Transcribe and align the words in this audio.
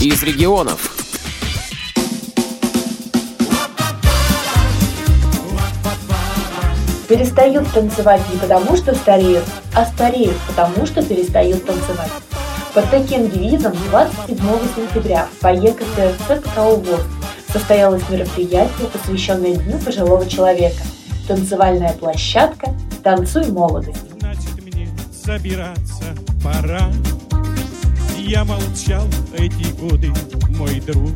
из 0.00 0.22
регионов. 0.22 0.94
Перестают 7.08 7.70
танцевать 7.72 8.20
не 8.30 8.38
потому, 8.38 8.76
что 8.76 8.94
стареют, 8.94 9.44
а 9.74 9.86
стареют 9.86 10.36
потому, 10.48 10.86
что 10.86 11.02
перестают 11.02 11.64
танцевать. 11.64 12.10
Под 12.74 12.90
таким 12.90 13.30
девизом 13.30 13.72
27 13.90 14.36
сентября 14.76 15.28
по 15.40 15.54
ЕКТСЦ 15.54 16.42
ККО 16.44 16.76
ВОЗ 16.76 17.00
состоялось 17.50 18.02
мероприятие, 18.10 18.88
посвященное 18.92 19.54
Дню 19.54 19.78
пожилого 19.78 20.28
человека. 20.28 20.82
Танцевальная 21.26 21.92
площадка 21.94 22.74
«Танцуй 23.02 23.46
молодость». 23.46 24.10
Значит, 24.18 24.62
мне 24.62 24.88
собираться 25.24 26.04
пора. 26.44 26.90
Я 28.26 28.44
молчал 28.44 29.08
эти 29.38 29.70
годы, 29.80 30.12
мой 30.48 30.80
друг, 30.80 31.12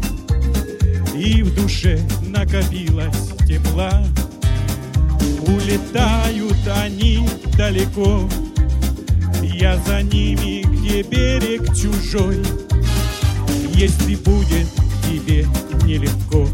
И 1.16 1.42
в 1.42 1.52
душе 1.56 1.98
накопилось 2.28 3.32
тепла. 3.48 4.04
Улетают 5.40 6.56
они 6.68 7.28
далеко, 7.58 8.28
Я 9.42 9.76
за 9.78 10.02
ними, 10.02 10.62
где 10.62 11.02
берег 11.02 11.74
чужой. 11.74 12.44
Если 13.74 14.14
будет 14.14 14.68
тебе 15.02 15.48
нелегко, 15.84 16.46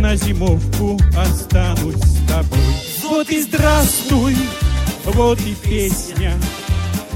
На 0.00 0.14
зимовку 0.14 0.96
останусь 1.16 1.96
с 1.96 2.28
тобой. 2.28 2.60
Вот 3.02 3.28
и 3.30 3.42
здравствуй, 3.42 4.36
вот 5.06 5.40
и 5.40 5.56
песня, 5.56 6.34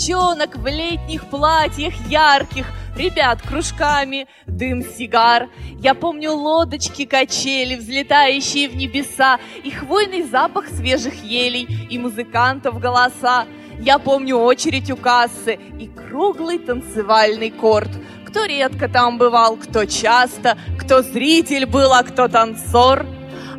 девчонок 0.00 0.56
в 0.56 0.66
летних 0.66 1.26
платьях 1.26 1.94
ярких, 2.08 2.66
ребят 2.96 3.42
кружками, 3.42 4.26
дым 4.46 4.82
сигар. 4.82 5.48
Я 5.78 5.94
помню 5.94 6.32
лодочки, 6.32 7.04
качели, 7.04 7.76
взлетающие 7.76 8.68
в 8.68 8.76
небеса, 8.76 9.38
и 9.62 9.70
хвойный 9.70 10.22
запах 10.22 10.68
свежих 10.68 11.24
елей, 11.24 11.66
и 11.90 11.98
музыкантов 11.98 12.78
голоса. 12.80 13.46
Я 13.78 13.98
помню 13.98 14.36
очередь 14.36 14.90
у 14.90 14.96
кассы 14.96 15.58
и 15.78 15.86
круглый 15.88 16.58
танцевальный 16.58 17.50
корт. 17.50 17.90
Кто 18.26 18.44
редко 18.44 18.88
там 18.88 19.18
бывал, 19.18 19.56
кто 19.56 19.86
часто, 19.86 20.58
кто 20.78 21.02
зритель 21.02 21.66
был, 21.66 21.92
а 21.92 22.02
кто 22.02 22.28
танцор. 22.28 23.06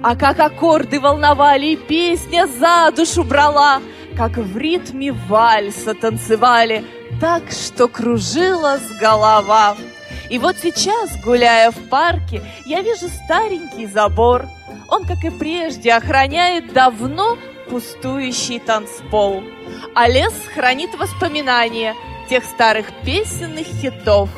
А 0.03 0.15
как 0.15 0.39
аккорды 0.39 0.99
волновали, 0.99 1.67
и 1.67 1.75
песня 1.75 2.47
за 2.47 2.91
душу 2.95 3.23
брала, 3.23 3.81
как 4.15 4.37
в 4.37 4.57
ритме 4.57 5.11
вальса 5.11 5.93
танцевали, 5.93 6.83
так 7.21 7.51
что 7.51 7.87
кружилась 7.87 8.89
голова. 8.99 9.77
И 10.31 10.39
вот 10.39 10.57
сейчас, 10.57 11.15
гуляя 11.21 11.69
в 11.69 11.77
парке, 11.87 12.41
я 12.65 12.81
вижу 12.81 13.07
старенький 13.23 13.85
забор. 13.85 14.47
Он, 14.87 15.05
как 15.05 15.23
и 15.23 15.29
прежде, 15.29 15.93
охраняет 15.93 16.73
давно 16.73 17.37
пустующий 17.69 18.59
танцпол. 18.59 19.43
А 19.93 20.09
лес 20.09 20.33
хранит 20.55 20.97
воспоминания 20.97 21.95
тех 22.27 22.43
старых 22.43 22.87
песенных 23.05 23.67
хитов. 23.67 24.29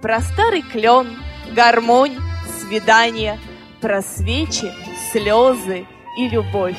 Про 0.00 0.20
старый 0.20 0.62
клен, 0.62 1.14
гармонь, 1.50 2.16
свидание, 2.60 3.38
про 3.82 4.00
свечи, 4.00 4.72
слезы 5.12 5.86
и 6.16 6.28
любовь. 6.30 6.78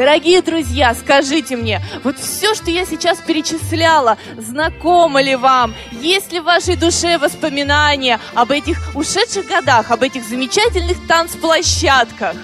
Дорогие 0.00 0.40
друзья, 0.40 0.94
скажите 0.94 1.56
мне, 1.56 1.82
вот 2.02 2.18
все, 2.18 2.54
что 2.54 2.70
я 2.70 2.86
сейчас 2.86 3.18
перечисляла, 3.18 4.16
знакомо 4.38 5.20
ли 5.20 5.36
вам? 5.36 5.74
Есть 5.92 6.32
ли 6.32 6.40
в 6.40 6.44
вашей 6.44 6.76
душе 6.76 7.18
воспоминания 7.18 8.18
об 8.32 8.50
этих 8.50 8.78
ушедших 8.94 9.46
годах, 9.46 9.90
об 9.90 10.02
этих 10.02 10.24
замечательных 10.24 11.06
танцплощадках? 11.06 12.34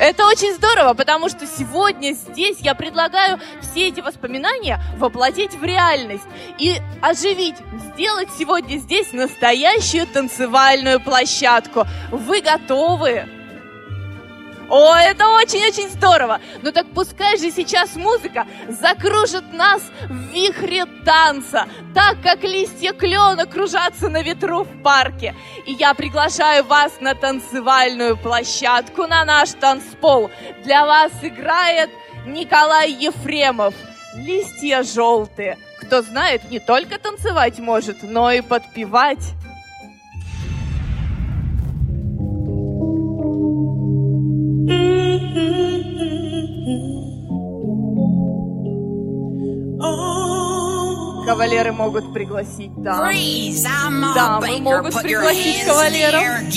Это 0.00 0.26
очень 0.26 0.52
здорово, 0.54 0.94
потому 0.94 1.28
что 1.28 1.46
сегодня 1.46 2.12
здесь 2.14 2.56
я 2.58 2.74
предлагаю 2.74 3.38
все 3.62 3.90
эти 3.90 4.00
воспоминания 4.00 4.82
воплотить 4.96 5.54
в 5.54 5.62
реальность 5.62 6.26
и 6.58 6.78
оживить, 7.00 7.54
сделать 7.94 8.28
сегодня 8.36 8.78
здесь 8.78 9.12
настоящую 9.12 10.08
танцевальную 10.08 10.98
площадку. 10.98 11.86
Вы 12.10 12.40
готовы? 12.40 13.28
О, 14.70 14.94
это 14.94 15.28
очень-очень 15.28 15.90
здорово! 15.90 16.40
Ну 16.62 16.70
так 16.70 16.86
пускай 16.94 17.36
же 17.38 17.50
сейчас 17.50 17.96
музыка 17.96 18.46
закружит 18.68 19.52
нас 19.52 19.82
в 20.08 20.32
вихре 20.32 20.84
танца, 21.04 21.66
так 21.92 22.22
как 22.22 22.44
листья 22.44 22.92
клена 22.92 23.46
кружатся 23.46 24.08
на 24.08 24.22
ветру 24.22 24.62
в 24.62 24.82
парке. 24.82 25.34
И 25.66 25.72
я 25.72 25.92
приглашаю 25.92 26.62
вас 26.62 26.92
на 27.00 27.16
танцевальную 27.16 28.16
площадку, 28.16 29.08
на 29.08 29.24
наш 29.24 29.50
танцпол. 29.50 30.30
Для 30.62 30.86
вас 30.86 31.10
играет 31.20 31.90
Николай 32.24 32.92
Ефремов. 32.92 33.74
Листья 34.14 34.84
желтые. 34.84 35.58
Кто 35.80 36.02
знает, 36.02 36.48
не 36.48 36.60
только 36.60 37.00
танцевать 37.00 37.58
может, 37.58 38.04
но 38.04 38.30
и 38.30 38.40
подпевать. 38.40 39.34
Кавалеры 51.30 51.70
могут 51.70 52.12
пригласить 52.12 52.74
дам. 52.82 53.08
Freeze! 53.08 53.64
I'm 53.64 54.02
baker. 54.40 54.60
могут 54.62 55.00
пригласить 55.00 55.64
кавалеров. 55.64 56.50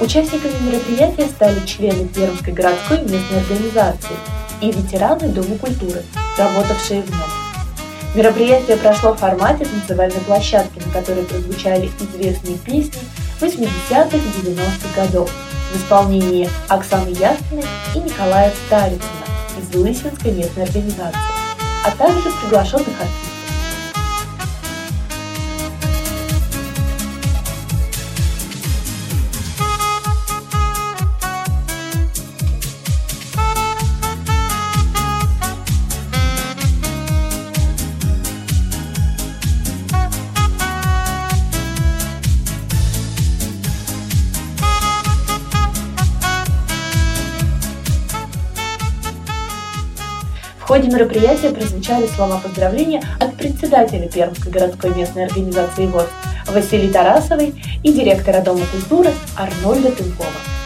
Участниками 0.00 0.52
мероприятия 0.60 1.26
стали 1.26 1.66
члены 1.66 2.06
Пермской 2.06 2.52
городской 2.52 2.98
местной 2.98 3.40
организации 3.40 4.14
и 4.60 4.70
ветераны 4.70 5.28
Дома 5.28 5.58
культуры, 5.58 6.04
работавшие 6.36 7.02
в 7.02 7.10
нем. 7.10 7.28
Мероприятие 8.14 8.76
прошло 8.76 9.12
в 9.12 9.18
формате 9.18 9.64
танцевальной 9.64 10.20
площадки, 10.20 10.80
на 10.86 10.92
которой 10.92 11.24
прозвучали 11.24 11.90
известные 11.98 12.58
песни 12.58 13.00
80-х 13.40 14.16
и 14.16 14.46
90-х 14.46 15.02
годов 15.02 15.32
в 15.72 15.76
исполнении 15.76 16.48
Оксаны 16.68 17.08
Ясиной 17.08 17.66
и 17.96 17.98
Николая 17.98 18.52
Старицына 18.66 19.26
из 19.60 19.74
Лысинской 19.74 20.30
местной 20.30 20.62
организации, 20.62 21.18
а 21.84 21.90
также 21.90 22.30
приглашенных 22.40 22.86
артистов. 23.00 23.27
Ходе 50.78 50.90
мероприятия 50.92 51.50
прозвучали 51.50 52.06
слова 52.06 52.38
поздравления 52.38 53.02
от 53.18 53.36
председателя 53.36 54.08
Пермской 54.08 54.52
городской 54.52 54.94
местной 54.94 55.26
организации 55.26 55.86
ВОЗ 55.86 56.06
Василии 56.46 56.92
Тарасовой 56.92 57.52
и 57.82 57.92
директора 57.92 58.42
Дома 58.42 58.64
культуры 58.72 59.10
Арнольда 59.36 59.90
Тынкова. 59.90 60.57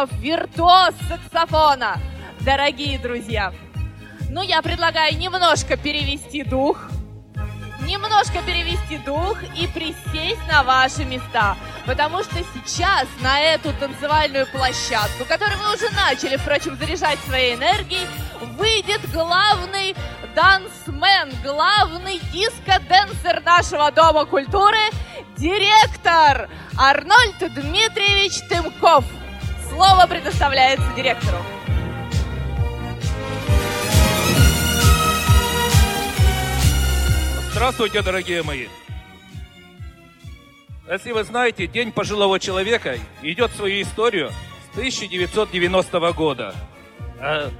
Ефремов, 0.00 0.12
виртуоз 0.20 0.94
саксофона. 1.08 1.98
Дорогие 2.40 2.98
друзья, 2.98 3.52
ну 4.30 4.42
я 4.42 4.62
предлагаю 4.62 5.16
немножко 5.16 5.76
перевести 5.76 6.42
дух, 6.42 6.88
немножко 7.86 8.40
перевести 8.46 8.98
дух 8.98 9.42
и 9.56 9.66
присесть 9.66 10.46
на 10.48 10.62
ваши 10.62 11.04
места. 11.04 11.56
Потому 11.86 12.22
что 12.22 12.36
сейчас 12.54 13.08
на 13.20 13.40
эту 13.40 13.72
танцевальную 13.74 14.46
площадку, 14.46 15.24
которую 15.26 15.58
мы 15.58 15.74
уже 15.74 15.90
начали, 15.94 16.36
впрочем, 16.36 16.76
заряжать 16.76 17.18
своей 17.26 17.54
энергией, 17.54 18.06
выйдет 18.56 19.00
главный 19.12 19.94
дансмен, 20.34 21.32
главный 21.42 22.20
диско-денсер 22.32 23.42
нашего 23.44 23.90
Дома 23.90 24.24
культуры, 24.24 24.78
директор 25.36 26.48
Арнольд 26.78 27.38
Дмитриевич 27.54 28.40
Тымков. 28.48 29.04
Слово 29.70 30.06
предоставляется 30.08 30.86
директору. 30.96 31.38
Здравствуйте, 37.52 38.02
дорогие 38.02 38.42
мои! 38.42 38.66
Если 40.90 41.12
вы 41.12 41.22
знаете, 41.22 41.68
День 41.68 41.92
пожилого 41.92 42.40
человека 42.40 42.98
идет 43.22 43.52
свою 43.52 43.82
историю 43.82 44.30
с 44.72 44.76
1990 44.76 46.12
года. 46.12 46.54
Э, 47.20 47.50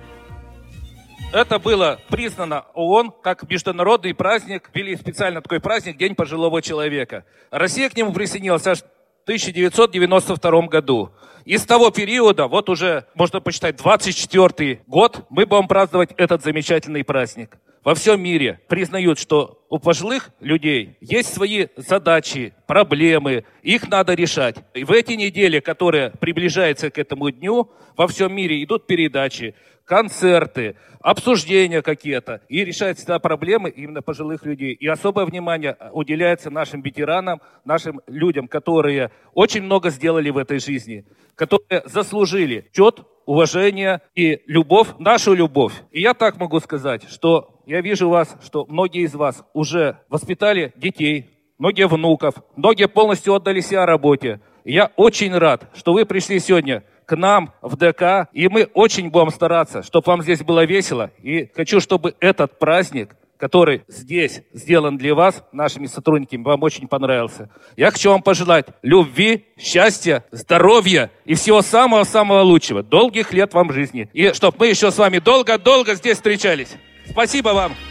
это 1.33 1.61
было 1.61 2.01
признано 2.09 2.65
ООН 2.75 3.13
как 3.23 3.49
международный 3.49 4.15
праздник, 4.15 4.71
ввели 4.75 4.97
специально 4.97 5.41
такой 5.41 5.61
праздник 5.61 5.97
День 5.97 6.17
пожилого 6.17 6.61
человека. 6.61 7.25
Россия 7.53 7.89
к 7.89 7.97
нему 7.97 8.13
присоединилась 8.13 8.67
аж 8.67 8.81
1992 9.31 10.63
году. 10.63 11.11
И 11.45 11.57
с 11.57 11.65
того 11.65 11.91
периода, 11.91 12.49
вот 12.49 12.69
уже, 12.69 13.07
можно 13.15 13.41
посчитать, 13.41 13.77
24 13.77 14.83
год, 14.89 15.25
мы 15.31 15.47
будем 15.47 15.69
праздновать 15.69 16.11
этот 16.17 16.43
замечательный 16.43 17.05
праздник 17.05 17.59
во 17.83 17.95
всем 17.95 18.21
мире 18.21 18.61
признают, 18.69 19.19
что 19.19 19.65
у 19.69 19.79
пожилых 19.79 20.31
людей 20.41 20.97
есть 21.01 21.33
свои 21.33 21.69
задачи, 21.77 22.53
проблемы, 22.67 23.45
их 23.63 23.89
надо 23.89 24.15
решать. 24.15 24.57
И 24.75 24.85
в 24.85 24.93
эти 24.93 25.13
недели, 25.13 25.61
которые 25.61 26.11
приближаются 26.11 26.91
к 26.91 26.99
этому 26.99 27.31
дню, 27.31 27.71
во 27.97 28.07
всем 28.07 28.35
мире 28.35 28.63
идут 28.63 28.87
передачи, 28.87 29.55
концерты, 29.91 30.77
обсуждения 31.01 31.83
какие-то, 31.83 32.43
и 32.49 32.65
решаются 32.65 33.03
всегда 33.03 33.19
проблемы 33.19 33.71
именно 33.71 34.03
пожилых 34.03 34.47
людей. 34.47 34.73
И 34.73 34.87
особое 34.87 35.27
внимание 35.27 35.77
уделяется 35.91 36.49
нашим 36.49 36.81
ветеранам, 36.81 37.41
нашим 37.65 38.01
людям, 38.07 38.47
которые 38.47 39.11
очень 39.35 39.63
много 39.63 39.91
сделали 39.91 40.31
в 40.31 40.39
этой 40.39 40.61
жизни, 40.61 41.05
которые 41.35 41.83
заслужили 41.87 42.71
чет, 42.73 43.01
уважение 43.27 44.01
и 44.15 44.43
любовь, 44.47 44.91
нашу 45.01 45.35
любовь. 45.35 45.73
И 45.91 46.01
я 46.01 46.15
так 46.15 46.37
могу 46.37 46.61
сказать, 46.61 47.03
что 47.09 47.61
я 47.67 47.81
вижу 47.81 48.09
вас, 48.09 48.37
что 48.45 48.67
многие 48.69 49.03
из 49.03 49.15
вас 49.17 49.45
уже 49.55 49.99
воспитали 50.09 50.73
детей, 50.77 51.31
многие 51.59 51.89
внуков, 51.89 52.37
многие 52.55 52.87
полностью 52.87 53.35
отдали 53.35 53.61
себя 53.61 53.87
работе. 53.87 54.41
Я 54.65 54.93
очень 54.95 55.37
рад, 55.37 55.69
что 55.75 55.93
вы 55.95 56.05
пришли 56.05 56.39
сегодня 56.39 56.85
к 57.11 57.17
нам 57.17 57.53
в 57.61 57.77
ДК, 57.77 58.31
и 58.33 58.47
мы 58.49 58.69
очень 58.73 59.11
будем 59.11 59.31
стараться, 59.31 59.83
чтобы 59.83 60.05
вам 60.07 60.23
здесь 60.23 60.45
было 60.45 60.65
весело. 60.65 61.11
И 61.21 61.51
хочу, 61.57 61.81
чтобы 61.81 62.15
этот 62.21 62.61
праздник, 62.61 63.17
который 63.37 63.83
здесь 63.89 64.43
сделан 64.53 64.97
для 64.97 65.17
вас, 65.17 65.43
нашими 65.51 65.87
сотрудниками, 65.87 66.45
вам 66.45 66.63
очень 66.63 66.87
понравился. 66.87 67.51
Я 67.77 67.91
хочу 67.91 68.11
вам 68.11 68.23
пожелать 68.23 68.67
любви, 68.83 69.45
счастья, 69.59 70.25
здоровья 70.31 71.11
и 71.25 71.35
всего 71.35 71.63
самого-самого 71.63 72.43
лучшего. 72.43 72.85
Долгих 72.85 73.33
лет 73.33 73.55
вам 73.55 73.73
жизни. 73.73 74.09
И 74.13 74.33
чтобы 74.33 74.59
мы 74.61 74.69
еще 74.69 74.93
с 74.93 74.99
вами 74.99 75.19
долго-долго 75.19 75.97
здесь 75.97 76.19
встречались. 76.19 76.77
Спасибо 77.09 77.49
вам. 77.49 77.90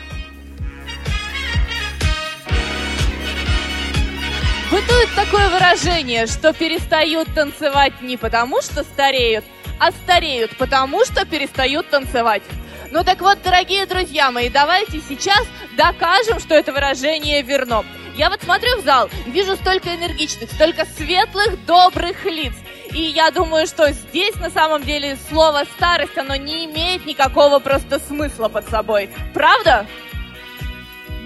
Бытует 4.72 5.10
такое 5.16 5.50
выражение, 5.50 6.28
что 6.28 6.54
перестают 6.54 7.34
танцевать 7.34 7.94
не 8.02 8.18
потому, 8.18 8.62
что 8.62 8.84
стареют, 8.84 9.44
а 9.80 9.92
стареют 9.92 10.56
потому, 10.58 11.04
что 11.06 11.26
перестают 11.26 11.90
танцевать. 11.90 12.44
Ну 12.92 13.04
так 13.04 13.20
вот, 13.22 13.42
дорогие 13.44 13.88
друзья 13.88 14.30
мои, 14.30 14.48
давайте 14.48 15.02
сейчас 15.10 15.44
докажем, 15.76 16.40
что 16.40 16.54
это 16.54 16.72
выражение 16.72 17.42
верно. 17.42 17.84
Я 18.16 18.30
вот 18.30 18.44
смотрю 18.44 18.78
в 18.78 18.84
зал, 18.84 19.10
вижу 19.26 19.56
столько 19.56 19.96
энергичных, 19.96 20.52
столько 20.52 20.86
светлых, 20.86 21.66
добрых 21.66 22.24
лиц. 22.26 22.54
И 22.92 23.02
я 23.02 23.32
думаю, 23.32 23.66
что 23.66 23.92
здесь 23.92 24.36
на 24.36 24.52
самом 24.52 24.84
деле 24.84 25.18
слово 25.30 25.64
старость, 25.78 26.18
оно 26.18 26.36
не 26.36 26.66
имеет 26.66 27.08
никакого 27.08 27.58
просто 27.58 28.00
смысла 28.00 28.50
под 28.50 28.70
собой. 28.70 29.10
Правда? 29.34 29.88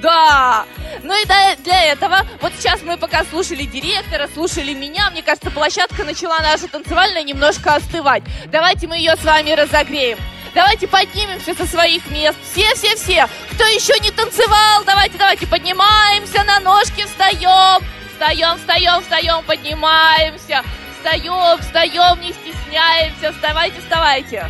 Да! 0.03 0.65
Ну 1.01 1.13
и 1.13 1.25
для 1.63 1.85
этого, 1.85 2.27
вот 2.41 2.51
сейчас 2.59 2.81
мы 2.81 2.97
пока 2.97 3.23
слушали 3.23 3.63
директора, 3.63 4.27
слушали 4.33 4.73
меня, 4.73 5.09
мне 5.11 5.23
кажется, 5.23 5.49
площадка 5.49 6.03
начала 6.03 6.39
наша 6.39 6.67
танцевальная 6.67 7.23
немножко 7.23 7.75
остывать. 7.75 8.21
Давайте 8.47 8.87
мы 8.87 8.97
ее 8.97 9.15
с 9.15 9.23
вами 9.23 9.51
разогреем. 9.51 10.17
Давайте 10.53 10.87
поднимемся 10.87 11.55
со 11.55 11.65
своих 11.65 12.05
мест. 12.11 12.37
Все-все-все. 12.51 13.27
Кто 13.53 13.63
еще 13.63 13.97
не 14.01 14.11
танцевал, 14.11 14.83
давайте, 14.85 15.17
давайте 15.17 15.47
поднимаемся 15.47 16.43
на 16.43 16.59
ножки, 16.59 17.05
встаем. 17.05 17.81
Встаем, 18.11 18.57
встаем, 18.57 19.01
встаем, 19.01 19.43
поднимаемся. 19.45 20.63
Встаем, 20.97 21.59
встаем, 21.61 22.19
не 22.19 22.33
стесняемся. 22.33 23.31
Вставайте, 23.31 23.79
вставайте. 23.79 24.47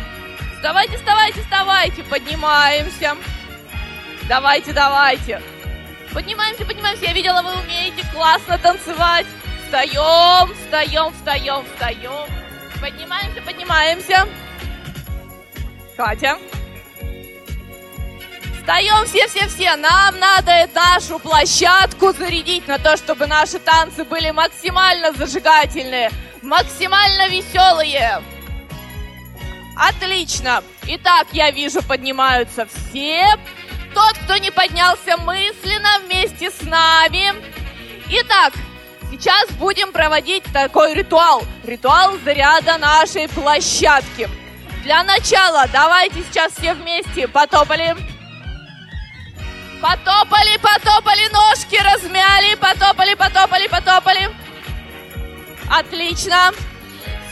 Вставайте, 0.56 0.96
вставайте, 0.96 1.40
вставайте. 1.42 2.02
Поднимаемся. 2.02 3.16
Давайте, 4.28 4.72
давайте. 4.72 5.42
Поднимаемся, 6.12 6.64
поднимаемся. 6.64 7.04
Я 7.04 7.12
видела, 7.12 7.42
вы 7.42 7.52
умеете 7.60 8.04
классно 8.12 8.56
танцевать. 8.58 9.26
Встаем, 9.64 10.54
встаем, 10.54 11.12
встаем, 11.12 11.64
встаем. 11.72 12.28
Поднимаемся, 12.80 13.42
поднимаемся. 13.42 14.28
Катя. 15.96 16.38
Встаем 18.58 19.04
все-все-все, 19.04 19.76
нам 19.76 20.18
надо 20.18 20.70
нашу 20.74 21.18
площадку 21.18 22.12
зарядить 22.12 22.66
на 22.66 22.78
то, 22.78 22.96
чтобы 22.96 23.26
наши 23.26 23.58
танцы 23.58 24.04
были 24.04 24.30
максимально 24.30 25.12
зажигательные, 25.12 26.10
максимально 26.40 27.28
веселые. 27.28 28.22
Отлично. 29.76 30.62
Итак, 30.86 31.26
я 31.32 31.50
вижу, 31.50 31.82
поднимаются 31.82 32.66
все. 32.66 33.26
Тот, 33.94 34.18
кто 34.24 34.36
не 34.38 34.50
поднялся 34.50 35.16
мысленно 35.18 36.00
вместе 36.04 36.50
с 36.50 36.62
нами. 36.62 37.32
Итак, 38.10 38.52
сейчас 39.10 39.48
будем 39.52 39.92
проводить 39.92 40.42
такой 40.52 40.94
ритуал. 40.94 41.44
Ритуал 41.64 42.18
заряда 42.24 42.76
нашей 42.78 43.28
площадки. 43.28 44.28
Для 44.82 45.04
начала 45.04 45.66
давайте 45.72 46.24
сейчас 46.24 46.52
все 46.52 46.74
вместе 46.74 47.28
потопали. 47.28 47.96
Потопали, 49.80 50.56
потопали, 50.58 51.28
ножки 51.32 51.76
размяли, 51.76 52.56
потопали, 52.56 53.14
потопали, 53.14 53.68
потопали. 53.68 54.30
Отлично. 55.70 56.52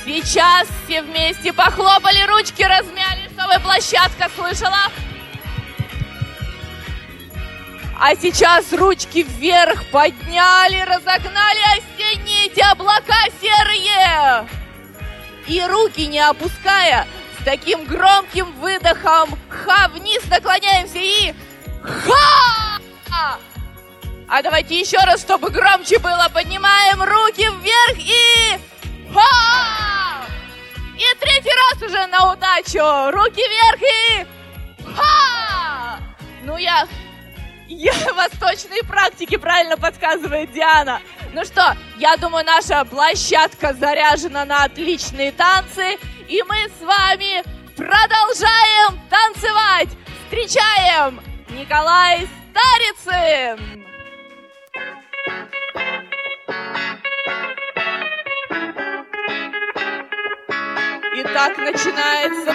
Сейчас 0.05 0.69
все 0.85 1.03
вместе 1.03 1.53
похлопали, 1.53 2.23
ручки 2.23 2.63
размяли, 2.63 3.29
чтобы 3.35 3.59
площадка 3.61 4.31
слышала. 4.37 4.91
А 8.05 8.17
сейчас 8.17 8.73
ручки 8.73 9.23
вверх 9.23 9.85
подняли, 9.93 10.81
разогнали 10.81 11.61
осенние 11.77 12.47
эти 12.47 12.59
облака 12.59 13.15
серые. 13.41 14.49
И 15.47 15.63
руки 15.63 16.09
не 16.09 16.19
опуская, 16.19 17.07
с 17.39 17.45
таким 17.45 17.85
громким 17.85 18.51
выдохом 18.55 19.39
ха 19.49 19.87
вниз 19.87 20.25
наклоняемся 20.29 20.99
и 20.99 21.33
Ха! 21.85 23.39
А 24.29 24.43
давайте 24.43 24.81
еще 24.81 24.99
раз, 24.99 25.21
чтобы 25.21 25.51
громче 25.51 26.01
было. 26.01 26.29
Поднимаем 26.35 27.05
руки 27.05 27.47
вверх 27.47 27.99
и... 27.99 28.59
Ха! 29.15 30.25
И 30.97 31.19
третий 31.21 31.53
раз 31.55 31.89
уже 31.89 32.05
на 32.09 32.33
удачу. 32.33 33.13
Руки 33.13 33.43
вверх 33.43 33.81
и... 33.81 34.27
Ха! 34.93 36.01
Ну, 36.43 36.57
я... 36.57 36.89
Я 37.75 37.93
восточные 38.15 38.83
практики, 38.83 39.37
правильно 39.37 39.79
подсказывает 39.79 40.53
Диана. 40.53 41.01
Ну 41.33 41.43
что, 41.45 41.75
я 41.97 42.17
думаю, 42.17 42.45
наша 42.45 42.85
площадка 42.85 43.73
заряжена 43.73 44.45
на 44.45 44.65
отличные 44.65 45.33
танцы, 45.33 45.97
и 46.29 46.43
мы 46.43 46.57
с 46.69 46.83
вами 46.83 47.43
продолжаем 47.75 49.01
танцевать. 49.09 49.89
Встречаем 50.25 51.21
Николай 51.49 52.29
Старицын! 52.51 53.83
Итак, 61.15 61.57
начинается 61.57 62.55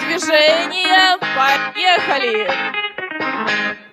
движение. 0.00 1.16
Поехали! 1.34 2.46
Поехали! 2.46 3.83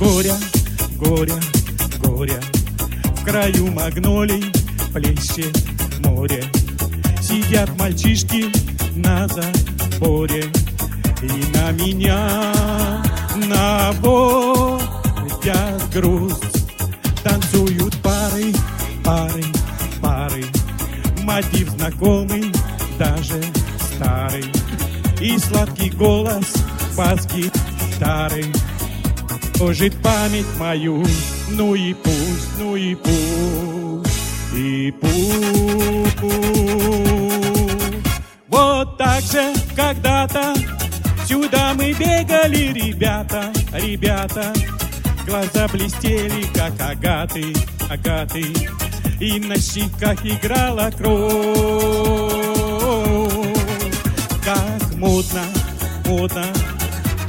Горя, 0.00 0.34
горя, 0.96 1.38
горя 1.98 2.40
В 3.16 3.24
краю 3.24 3.70
магнолий 3.70 4.44
плещет 4.94 5.56
море. 6.00 6.42
Сидят 7.20 7.78
мальчишки 7.78 8.46
на 8.96 9.28
заборе. 9.28 10.44
И 11.22 11.28
на 11.54 11.70
меня 11.72 12.54
наводят 13.46 14.30
грусть 15.92 16.66
Танцуют 17.22 17.94
пары, 18.02 18.54
пары, 19.04 19.44
пары. 20.00 20.44
Мотив 21.24 21.68
знакомый, 21.72 22.50
даже 22.98 23.38
старый. 23.92 24.46
И 25.20 25.38
сладкий 25.38 25.90
голос 25.90 26.54
бас-гитары 26.96 28.46
Ожит 29.60 29.94
память 30.02 30.46
мою, 30.58 31.04
ну 31.50 31.74
и 31.74 31.92
пусть, 31.92 32.58
ну 32.58 32.76
и 32.76 32.94
пусть, 32.94 34.10
и 34.56 34.90
пусть. 34.98 36.16
Вот 38.48 38.96
так 38.96 39.20
же 39.20 39.52
когда-то 39.76 40.54
сюда 41.26 41.74
мы 41.74 41.92
бегали, 41.92 42.72
ребята, 42.72 43.52
ребята. 43.74 44.50
Глаза 45.26 45.68
блестели, 45.68 46.46
как 46.54 46.80
агаты, 46.80 47.52
агаты, 47.90 48.46
и 49.20 49.38
на 49.40 49.56
щеках 49.56 50.24
играла 50.24 50.90
кровь. 50.96 51.20
Как 54.42 54.94
модно, 54.96 55.44
модно 56.06 56.46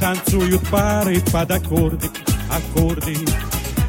танцуют 0.02 0.66
пары 0.68 1.20
под 1.30 1.50
аккорды, 1.52 2.10
аккорды. 2.52 3.16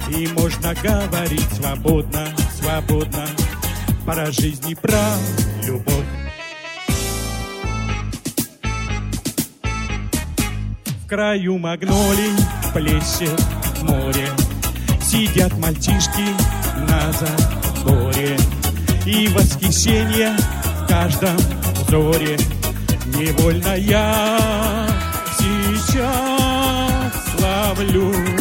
И 0.09 0.27
можно 0.27 0.73
говорить 0.75 1.51
свободно, 1.53 2.27
свободно 2.59 3.25
про 4.05 4.31
жизнь 4.31 4.69
и 4.69 4.75
про 4.75 4.99
любовь. 5.63 6.05
В 11.03 11.07
краю 11.07 11.57
магнолий 11.57 12.33
плещет 12.73 13.41
море, 13.81 14.27
Сидят 15.01 15.55
мальчишки 15.59 16.25
на 16.89 17.11
заборе, 17.13 18.37
И 19.05 19.27
восхищение 19.29 20.35
в 20.81 20.87
каждом 20.87 21.37
взоре. 21.87 22.37
Невольно 23.05 23.75
я 23.75 24.87
сейчас 25.37 27.13
ловлю. 27.39 28.32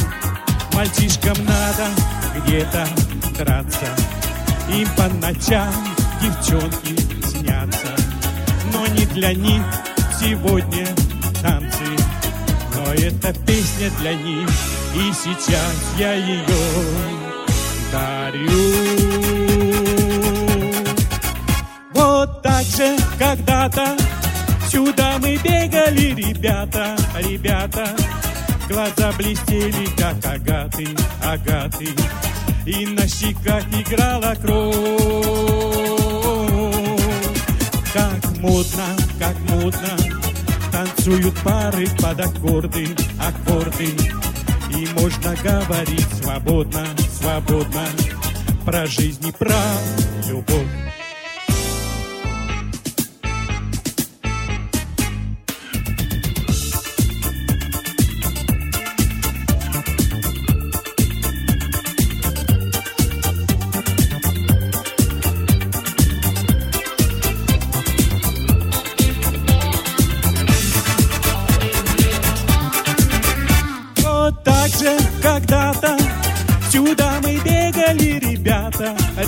Мальчишкам 0.82 1.36
надо 1.44 1.86
где-то 2.38 2.88
драться, 3.38 3.86
Им 4.68 4.88
по 4.96 5.06
ночам 5.24 5.72
девчонки 6.20 6.96
снятся. 7.24 7.94
Но 8.72 8.84
не 8.88 9.06
для 9.06 9.32
них 9.32 9.62
сегодня 10.18 10.88
танцы, 11.40 11.86
Но 12.74 12.94
эта 12.94 13.32
песня 13.46 13.92
для 14.00 14.14
них, 14.14 14.48
и 14.96 15.12
сейчас 15.12 15.76
я 15.98 16.14
ее 16.14 16.44
дарю. 17.92 18.50
Вот 21.94 22.42
так 22.42 22.64
же 22.64 22.96
когда-то 23.20 23.96
Сюда 24.68 25.18
мы 25.20 25.36
бегали, 25.36 26.12
ребята, 26.12 26.96
ребята. 27.20 27.94
Глаза 28.72 29.12
блестели, 29.18 29.84
как 29.98 30.24
агаты, 30.24 30.88
агаты. 31.22 31.88
И 32.64 32.86
на 32.86 33.06
щеках 33.06 33.64
играла 33.68 34.34
кровь. 34.40 34.74
Как 37.92 38.38
модно, 38.38 38.96
как 39.18 39.38
модно 39.50 39.90
Танцуют 40.72 41.34
пары 41.44 41.86
под 42.00 42.20
аккорды, 42.20 42.88
аккорды 43.20 43.88
И 44.74 44.88
можно 44.98 45.36
говорить 45.42 46.08
свободно, 46.22 46.86
свободно 47.20 47.84
Про 48.64 48.86
жизнь 48.86 49.28
и 49.28 49.32
про 49.32 49.60
любовь 50.26 51.01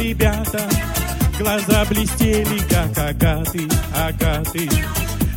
ребята, 0.05 0.69
Глаза 1.39 1.85
блестели, 1.87 2.59
как 2.69 2.97
агаты, 2.97 3.69
агаты. 3.93 4.69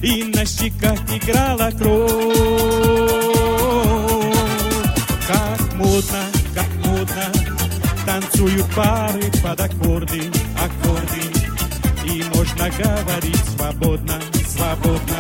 И 0.04 0.24
на 0.26 0.46
щеках 0.46 1.00
играла 1.10 1.72
кровь. 1.72 2.38
Как 5.28 5.74
модно, 5.74 6.24
как 6.54 6.68
модно 6.86 7.26
Танцуют 8.06 8.66
пары 8.76 9.32
под 9.42 9.60
аккорды, 9.60 10.22
аккорды. 10.56 11.24
И 12.06 12.24
можно 12.36 12.70
говорить 12.70 13.46
свободно, 13.56 14.22
свободно 14.48 15.18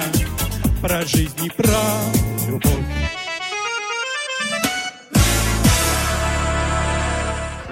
Про 0.81 1.05
жизнь 1.05 1.45
и 1.45 1.49
про 1.49 1.81
любовь 2.47 3.06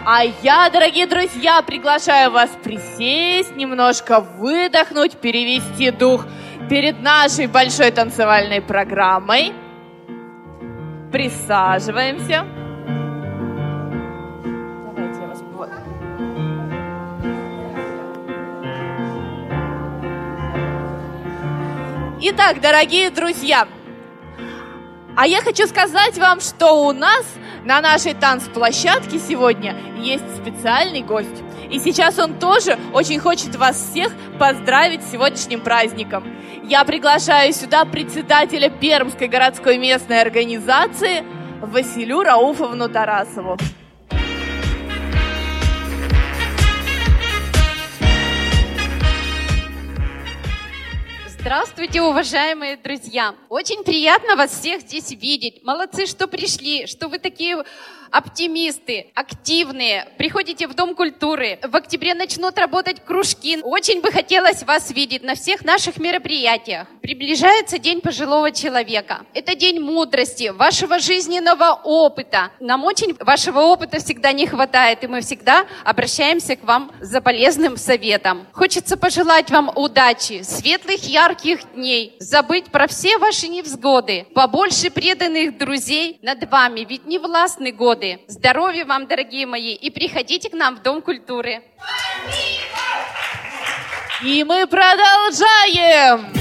А 0.07 0.23
я, 0.23 0.69
дорогие 0.69 1.07
друзья, 1.07 1.63
приглашаю 1.63 2.29
вас 2.29 2.51
присесть, 2.63 3.55
немножко 3.55 4.19
выдохнуть, 4.19 5.17
перевести 5.17 5.89
дух 5.89 6.27
перед 6.69 7.01
нашей 7.01 7.47
большой 7.47 7.89
танцевальной 7.89 8.61
программой. 8.61 9.51
Присаживаемся. 11.11 12.45
Итак, 22.21 22.61
дорогие 22.61 23.09
друзья, 23.09 23.67
а 25.15 25.27
я 25.27 25.41
хочу 25.41 25.65
сказать 25.67 26.17
вам, 26.17 26.39
что 26.41 26.85
у 26.87 26.91
нас 26.91 27.25
на 27.63 27.81
нашей 27.81 28.13
танцплощадке 28.13 29.19
сегодня 29.19 29.75
есть 29.97 30.23
специальный 30.35 31.01
гость. 31.01 31.43
И 31.69 31.79
сейчас 31.79 32.19
он 32.19 32.37
тоже 32.37 32.77
очень 32.93 33.19
хочет 33.19 33.55
вас 33.55 33.89
всех 33.91 34.11
поздравить 34.39 35.03
с 35.03 35.11
сегодняшним 35.11 35.61
праздником. 35.61 36.23
Я 36.63 36.83
приглашаю 36.83 37.53
сюда 37.53 37.85
председателя 37.85 38.69
Пермской 38.69 39.27
городской 39.27 39.77
местной 39.77 40.21
организации 40.21 41.23
Василю 41.61 42.21
Рауфовну 42.21 42.89
Тарасову. 42.89 43.57
Здравствуйте, 51.45 52.01
уважаемые 52.01 52.75
друзья! 52.75 53.35
Очень 53.49 53.83
приятно 53.83 54.35
вас 54.35 54.49
всех 54.49 54.81
здесь 54.81 55.11
видеть. 55.11 55.63
Молодцы, 55.63 56.07
что 56.07 56.25
пришли, 56.27 56.87
что 56.87 57.07
вы 57.07 57.19
такие 57.19 57.63
оптимисты, 58.11 59.11
активные. 59.13 60.07
Приходите 60.17 60.67
в 60.67 60.73
Дом 60.73 60.95
культуры. 60.95 61.59
В 61.63 61.75
октябре 61.75 62.13
начнут 62.13 62.57
работать 62.57 63.03
кружки. 63.03 63.59
Очень 63.61 64.01
бы 64.01 64.11
хотелось 64.11 64.63
вас 64.63 64.91
видеть 64.91 65.23
на 65.23 65.35
всех 65.35 65.63
наших 65.63 65.97
мероприятиях. 65.97 66.87
Приближается 67.01 67.77
День 67.77 68.01
пожилого 68.01 68.51
человека. 68.51 69.21
Это 69.33 69.55
день 69.55 69.79
мудрости, 69.79 70.49
вашего 70.49 70.99
жизненного 70.99 71.79
опыта. 71.83 72.51
Нам 72.59 72.83
очень 72.83 73.15
вашего 73.19 73.59
опыта 73.59 73.99
всегда 73.99 74.31
не 74.31 74.47
хватает, 74.47 75.03
и 75.03 75.07
мы 75.07 75.21
всегда 75.21 75.65
обращаемся 75.83 76.55
к 76.55 76.63
вам 76.63 76.91
за 77.01 77.21
полезным 77.21 77.77
советом. 77.77 78.47
Хочется 78.51 78.97
пожелать 78.97 79.49
вам 79.51 79.71
удачи, 79.75 80.41
светлых, 80.43 81.03
ярких 81.03 81.73
дней, 81.73 82.15
забыть 82.19 82.65
про 82.65 82.87
все 82.87 83.17
ваши 83.17 83.47
невзгоды, 83.47 84.25
побольше 84.33 84.89
преданных 84.89 85.57
друзей 85.57 86.19
над 86.21 86.49
вами, 86.49 86.81
ведь 86.81 87.05
не 87.05 87.19
властны 87.19 87.71
годы. 87.95 88.19
Здоровья 88.27 88.85
вам, 88.85 89.07
дорогие 89.07 89.45
мои, 89.45 89.73
и 89.73 89.89
приходите 89.89 90.49
к 90.49 90.53
нам 90.53 90.75
в 90.75 90.81
Дом 90.81 91.01
культуры. 91.01 91.63
И 94.23 94.43
мы 94.43 94.67
продолжаем! 94.67 96.35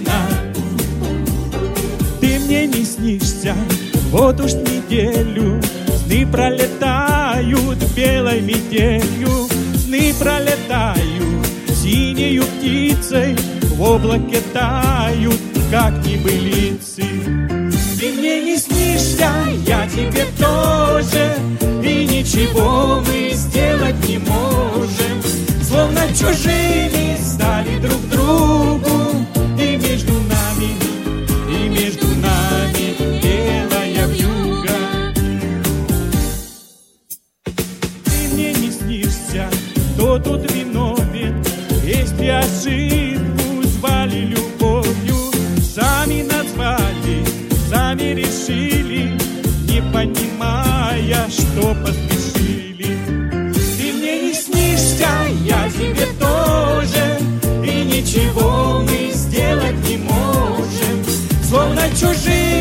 снишься, 3.41 3.55
вот 4.11 4.39
уж 4.39 4.53
неделю 4.53 5.61
Сны 6.03 6.27
пролетают 6.27 7.77
белой 7.95 8.41
метелью. 8.41 9.47
Сны 9.77 10.13
пролетают 10.19 11.45
синею 11.67 12.43
птицей 12.43 13.35
В 13.75 13.81
облаке 13.81 14.39
тают, 14.53 15.39
как 15.71 15.93
небылицы. 16.05 17.03
Ты 17.99 18.13
мне 18.13 18.43
не 18.43 18.57
снишься, 18.57 19.31
я 19.65 19.87
тебе 19.87 20.25
тоже 20.37 21.35
И 21.83 22.05
ничего 22.05 23.01
мы 23.05 23.31
сделать 23.33 24.07
не 24.07 24.17
можем. 24.17 25.21
Словно 25.63 26.01
чужими 26.09 27.17
стали 27.21 27.79
друг 27.79 28.09
другу 28.09 29.10
что 51.31 51.73
поспешили 51.75 52.97
Ты 53.77 53.93
мне 53.93 54.21
не 54.21 54.33
снишься, 54.33 55.07
я 55.45 55.69
тебе 55.69 56.07
тоже. 56.19 57.19
И 57.63 57.85
ничего 57.85 58.81
мы 58.81 59.11
сделать 59.13 59.75
не 59.87 59.97
можем. 59.97 61.05
Словно 61.47 61.83
чужими 61.97 62.60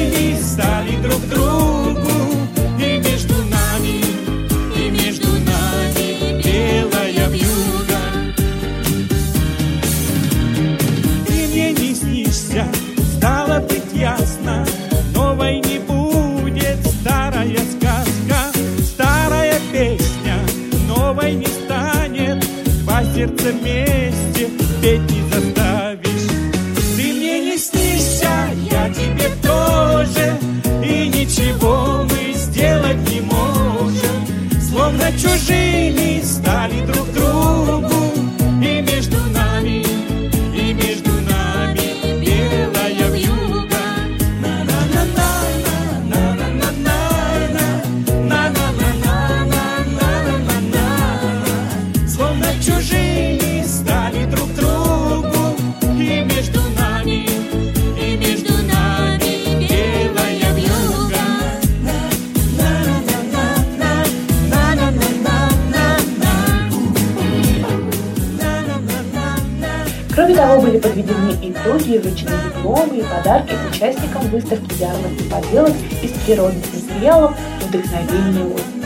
дипломы 72.81 72.99
и 72.99 73.03
подарки 73.03 73.55
участникам 73.69 74.23
выставки 74.29 74.81
ярмарки 74.81 75.23
поделок 75.25 75.75
из 76.03 76.13
природных 76.25 76.65
материалов 76.73 77.37
«Вдохновение 77.61 78.47
осень». 78.55 78.85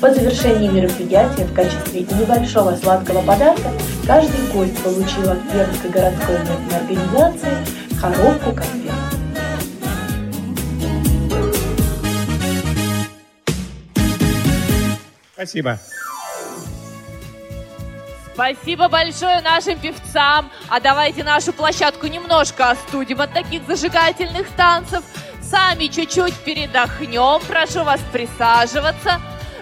По 0.00 0.14
завершении 0.14 0.68
мероприятия 0.68 1.44
в 1.44 1.52
качестве 1.52 2.02
небольшого 2.02 2.76
сладкого 2.76 3.22
подарка 3.22 3.70
каждый 4.06 4.40
гость 4.52 4.80
получил 4.82 5.30
от 5.30 5.42
Пермской 5.50 5.90
городской 5.90 6.38
местной 6.38 6.78
организации 6.78 7.56
коробку 8.00 8.52
конфет. 8.52 8.92
Спасибо. 15.34 15.78
Спасибо 18.38 18.88
большое 18.88 19.40
нашим 19.40 19.80
певцам. 19.80 20.48
А 20.68 20.78
давайте 20.78 21.24
нашу 21.24 21.52
площадку 21.52 22.06
немножко 22.06 22.70
остудим 22.70 23.20
от 23.20 23.32
таких 23.32 23.66
зажигательных 23.66 24.48
танцев. 24.50 25.02
Сами 25.42 25.88
чуть-чуть 25.88 26.36
передохнем. 26.44 27.40
Прошу 27.48 27.82
вас 27.82 28.00
присаживаться. 28.12 29.20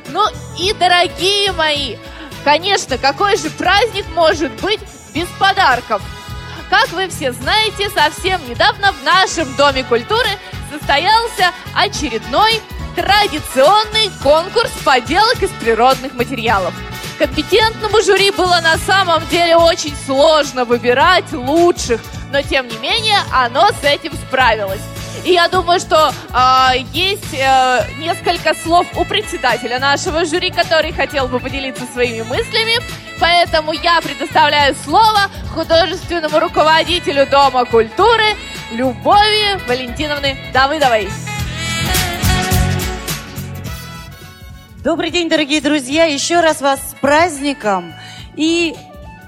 Ну 0.08 0.26
и, 0.58 0.74
дорогие 0.74 1.52
мои, 1.52 1.96
конечно, 2.44 2.98
какой 2.98 3.38
же 3.38 3.48
праздник 3.48 4.04
может 4.14 4.52
быть 4.60 4.80
без 5.14 5.28
подарков? 5.38 6.02
Как 6.68 6.90
вы 6.90 7.08
все 7.08 7.32
знаете, 7.32 7.88
совсем 7.88 8.46
недавно 8.46 8.92
в 8.92 9.02
нашем 9.02 9.56
Доме 9.56 9.84
культуры 9.84 10.28
состоялся 10.70 11.50
очередной 11.74 12.60
традиционный 12.94 14.10
конкурс 14.22 14.70
поделок 14.84 15.42
из 15.42 15.50
природных 15.62 16.12
материалов. 16.12 16.74
Компетентному 17.18 18.02
жюри 18.02 18.30
было 18.30 18.60
на 18.62 18.76
самом 18.78 19.26
деле 19.28 19.56
очень 19.56 19.94
сложно 20.04 20.64
выбирать 20.64 21.32
лучших, 21.32 22.00
но 22.30 22.42
тем 22.42 22.68
не 22.68 22.76
менее 22.76 23.18
оно 23.32 23.68
с 23.68 23.84
этим 23.84 24.12
справилось. 24.28 24.82
И 25.24 25.32
я 25.32 25.48
думаю, 25.48 25.80
что 25.80 26.12
э, 26.32 26.78
есть 26.92 27.34
э, 27.34 27.84
несколько 27.98 28.54
слов 28.54 28.86
у 28.96 29.04
председателя 29.04 29.78
нашего 29.78 30.24
жюри, 30.24 30.50
который 30.50 30.92
хотел 30.92 31.26
бы 31.26 31.40
поделиться 31.40 31.84
своими 31.92 32.22
мыслями. 32.22 32.78
Поэтому 33.18 33.72
я 33.72 34.00
предоставляю 34.02 34.76
слово 34.84 35.30
художественному 35.54 36.38
руководителю 36.38 37.26
Дома 37.26 37.64
культуры 37.64 38.36
Любови 38.72 39.58
Валентиновны 39.66 40.36
Давыдовой. 40.52 41.08
Добрый 44.86 45.10
день, 45.10 45.28
дорогие 45.28 45.60
друзья! 45.60 46.04
Еще 46.04 46.38
раз 46.38 46.60
вас 46.60 46.78
с 46.78 46.94
праздником! 47.00 47.92
И 48.36 48.72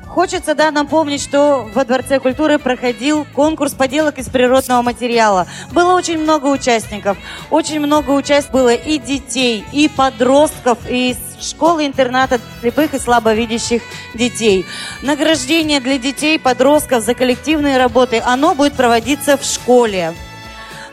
хочется 0.06 0.54
да, 0.54 0.70
напомнить, 0.70 1.20
что 1.20 1.68
во 1.74 1.84
Дворце 1.84 2.20
культуры 2.20 2.60
проходил 2.60 3.26
конкурс 3.34 3.72
поделок 3.72 4.18
из 4.18 4.28
природного 4.28 4.82
материала. 4.82 5.48
Было 5.72 5.94
очень 5.94 6.18
много 6.18 6.46
участников. 6.46 7.18
Очень 7.50 7.80
много 7.80 8.12
участников 8.12 8.52
было 8.52 8.72
и 8.72 8.98
детей, 8.98 9.64
и 9.72 9.88
подростков, 9.88 10.78
и 10.88 11.10
из 11.10 11.18
школы-интерната 11.50 12.38
слепых 12.60 12.94
и 12.94 13.00
слабовидящих 13.00 13.82
детей. 14.14 14.64
Награждение 15.02 15.80
для 15.80 15.98
детей, 15.98 16.38
подростков 16.38 17.02
за 17.02 17.14
коллективные 17.14 17.78
работы, 17.78 18.22
оно 18.24 18.54
будет 18.54 18.74
проводиться 18.74 19.36
в 19.36 19.42
школе. 19.42 20.14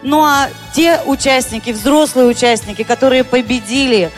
Ну 0.02 0.24
а 0.24 0.50
те 0.74 1.02
участники, 1.06 1.72
взрослые 1.72 2.28
участники, 2.28 2.84
которые 2.84 3.24
победили 3.24 4.12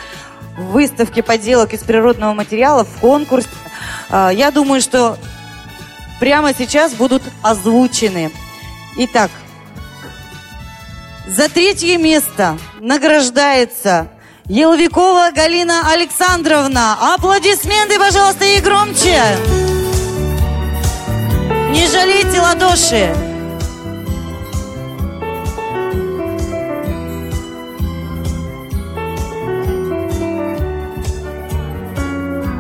в 0.58 0.72
выставке 0.72 1.24
поделок 1.24 1.74
из 1.74 1.82
природного 1.82 2.34
материала 2.34 2.84
в 2.84 3.00
конкурсе, 3.00 3.50
э, 4.10 4.32
я 4.34 4.52
думаю, 4.52 4.82
что 4.82 5.18
прямо 6.20 6.54
сейчас 6.54 6.94
будут 6.94 7.24
озвучены. 7.44 8.32
Итак, 8.98 9.30
за 11.28 11.50
третье 11.50 11.98
место 11.98 12.58
награждается 12.80 14.10
Еловикова 14.46 15.32
Галина 15.36 15.92
Александровна. 15.92 17.14
Аплодисменты, 17.14 18.00
пожалуйста, 18.00 18.46
и 18.46 18.60
громче. 18.62 19.22
Не 21.70 21.86
жалейте 21.88 22.42
ладоши. 22.42 23.37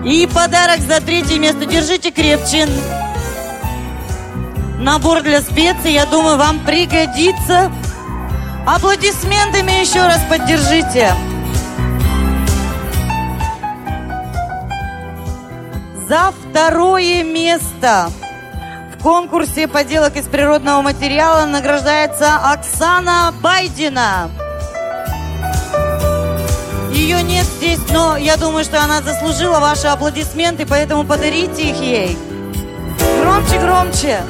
И 0.07 0.25
подарок 0.25 0.79
за 0.79 1.01
третье 1.01 1.37
место. 1.37 1.65
Держите 1.65 2.11
крепче. 2.11 2.65
Набор 4.79 5.21
для 5.21 5.41
специй, 5.41 5.91
я 5.91 6.05
думаю, 6.05 6.37
вам 6.37 6.61
пригодится. 6.61 7.69
Аплодисментами 8.65 9.81
еще 9.81 10.01
раз 10.01 10.21
поддержите. 10.29 11.13
За 16.07 16.31
второе 16.31 17.25
место 17.25 18.09
в 18.97 19.03
конкурсе 19.03 19.67
поделок 19.67 20.15
из 20.15 20.23
природного 20.23 20.81
материала 20.81 21.45
награждается 21.45 22.37
Оксана 22.49 23.33
Байдина. 23.41 24.29
Ее 27.07 27.23
нет 27.23 27.45
здесь, 27.45 27.79
но 27.93 28.17
я 28.17 28.35
думаю, 28.35 28.65
что 28.65 28.83
она 28.83 29.01
заслужила 29.01 29.61
ваши 29.61 29.87
аплодисменты, 29.87 30.65
поэтому 30.65 31.05
подарите 31.05 31.69
их 31.69 31.77
ей. 31.77 32.17
Громче, 33.21 33.59
громче. 33.61 34.21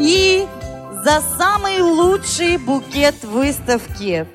И 0.00 0.48
за 1.04 1.22
самый 1.38 1.80
лучший 1.80 2.56
букет 2.56 3.22
выставки 3.22 4.26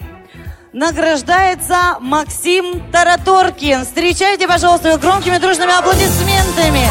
награждается 0.71 1.97
Максим 1.99 2.89
Тараторкин. 2.93 3.83
Встречайте, 3.83 4.47
пожалуйста, 4.47 4.87
его 4.87 4.97
громкими 4.97 5.39
дружными 5.39 5.77
аплодисментами. 5.77 6.87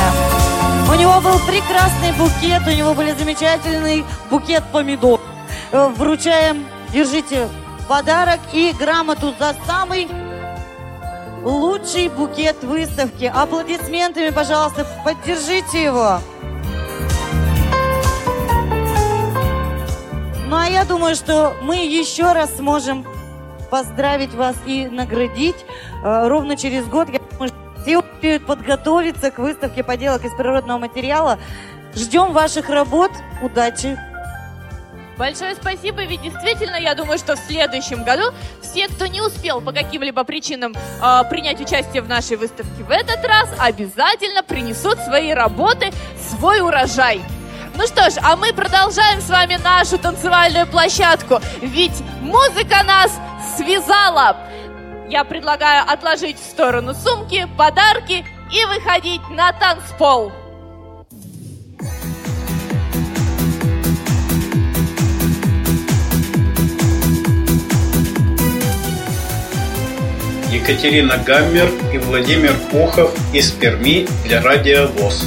У 0.91 0.95
него 0.95 1.23
был 1.23 1.39
прекрасный 1.47 2.13
букет, 2.19 2.67
у 2.67 2.71
него 2.71 2.93
были 2.93 3.13
замечательный 3.13 4.05
букет 4.29 4.63
помидор. 4.71 5.26
Э, 5.73 5.89
Вручаем, 5.89 6.67
держите 6.93 7.49
подарок 7.89 8.41
и 8.53 8.73
грамоту 8.79 9.35
за 9.39 9.55
самый 9.67 10.09
лучший 11.43 12.09
букет 12.09 12.63
выставки. 12.63 13.31
Аплодисментами, 13.33 14.31
пожалуйста, 14.31 14.87
поддержите 15.05 15.83
его. 15.83 16.19
Ну 20.49 20.57
а 20.57 20.67
я 20.69 20.85
думаю, 20.85 21.17
что 21.17 21.57
мы 21.63 21.85
еще 21.85 22.33
раз 22.33 22.57
сможем 22.57 23.05
поздравить 23.71 24.33
вас 24.35 24.55
и 24.65 24.87
наградить 24.87 25.67
э, 26.05 26.29
ровно 26.29 26.57
через 26.57 26.87
год. 26.87 27.09
Я 27.09 27.19
думаю, 27.33 27.49
что 27.49 27.83
все 27.83 27.99
успеют 27.99 28.47
подготовиться 28.47 29.33
к 29.33 29.39
выставке 29.39 29.83
поделок 29.83 30.25
из 30.25 30.33
природного 30.33 30.79
материала. 30.79 31.39
Ждем 31.95 32.33
ваших 32.33 32.69
работ. 32.69 33.11
Удачи! 33.43 33.99
Большое 35.17 35.55
спасибо, 35.55 36.05
ведь 36.05 36.21
действительно, 36.21 36.77
я 36.77 36.95
думаю, 36.95 37.19
что 37.19 37.37
в 37.37 37.39
следующем 37.39 38.05
году 38.05 38.35
все, 38.61 38.87
кто 38.89 39.07
не 39.07 39.23
успел 39.23 39.63
по 39.63 39.73
каким-либо 39.73 40.25
причинам 40.25 40.75
э, 40.75 41.23
принять 41.31 41.59
участие 41.59 42.03
в 42.03 42.09
нашей 42.09 42.37
выставке 42.37 42.83
в 42.83 42.91
этот 42.91 43.25
раз, 43.25 43.49
обязательно 43.59 44.43
принесут 44.43 44.99
свои 44.99 45.33
работы, 45.33 45.91
свой 46.29 46.61
урожай. 46.61 47.23
Ну 47.77 47.87
что 47.87 48.11
ж, 48.11 48.15
а 48.23 48.37
мы 48.37 48.53
продолжаем 48.53 49.23
с 49.23 49.31
вами 49.31 49.57
нашу 49.57 49.99
танцевальную 49.99 50.67
площадку, 50.67 51.41
ведь 51.63 51.99
музыка 52.21 52.83
нас 52.85 53.11
связала. 53.57 54.37
Я 55.09 55.25
предлагаю 55.25 55.91
отложить 55.91 56.39
в 56.39 56.45
сторону 56.45 56.93
сумки, 56.93 57.49
подарки 57.57 58.27
и 58.53 58.65
выходить 58.67 59.27
на 59.31 59.53
танцпол. 59.53 60.33
Екатерина 70.57 71.19
Гаммер 71.19 71.71
и 71.93 71.99
Владимир 71.99 72.55
Пухов 72.71 73.15
из 73.35 73.51
Перми 73.51 74.07
для 74.25 74.41
Радио 74.41 74.87
ВОЗ. 74.87 75.27